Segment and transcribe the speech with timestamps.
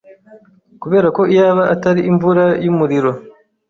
[0.81, 3.11] Kuberako iyaba atari imvura yumuriro